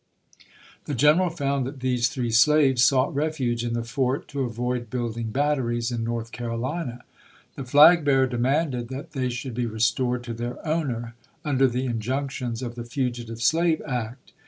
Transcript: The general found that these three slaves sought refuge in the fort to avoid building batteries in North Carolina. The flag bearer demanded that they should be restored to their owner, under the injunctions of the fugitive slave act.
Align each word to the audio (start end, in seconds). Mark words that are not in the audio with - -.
The 0.85 0.95
general 0.95 1.29
found 1.29 1.63
that 1.67 1.81
these 1.81 2.09
three 2.09 2.31
slaves 2.31 2.83
sought 2.83 3.13
refuge 3.13 3.63
in 3.63 3.73
the 3.73 3.83
fort 3.83 4.27
to 4.29 4.41
avoid 4.41 4.89
building 4.89 5.29
batteries 5.29 5.91
in 5.91 6.03
North 6.03 6.31
Carolina. 6.31 7.03
The 7.53 7.65
flag 7.65 8.03
bearer 8.03 8.25
demanded 8.25 8.87
that 8.87 9.11
they 9.11 9.29
should 9.29 9.53
be 9.53 9.67
restored 9.67 10.23
to 10.23 10.33
their 10.33 10.57
owner, 10.67 11.13
under 11.45 11.67
the 11.67 11.85
injunctions 11.85 12.63
of 12.63 12.73
the 12.73 12.83
fugitive 12.83 13.43
slave 13.43 13.79
act. 13.85 14.31